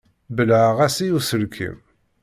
Belɛeɣ-as 0.35 0.97
i 1.05 1.07
uselkim. 1.17 1.77